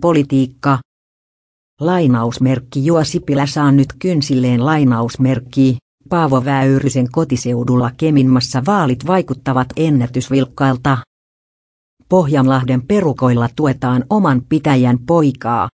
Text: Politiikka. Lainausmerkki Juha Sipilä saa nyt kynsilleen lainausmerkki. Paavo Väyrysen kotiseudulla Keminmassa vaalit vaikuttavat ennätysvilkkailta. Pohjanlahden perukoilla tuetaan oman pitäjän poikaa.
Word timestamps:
Politiikka. 0.00 0.78
Lainausmerkki 1.80 2.86
Juha 2.86 3.04
Sipilä 3.04 3.46
saa 3.46 3.72
nyt 3.72 3.88
kynsilleen 3.98 4.66
lainausmerkki. 4.66 5.76
Paavo 6.08 6.44
Väyrysen 6.44 7.12
kotiseudulla 7.12 7.90
Keminmassa 7.96 8.62
vaalit 8.66 9.06
vaikuttavat 9.06 9.68
ennätysvilkkailta. 9.76 10.98
Pohjanlahden 12.08 12.86
perukoilla 12.86 13.48
tuetaan 13.56 14.04
oman 14.10 14.42
pitäjän 14.48 14.98
poikaa. 15.06 15.68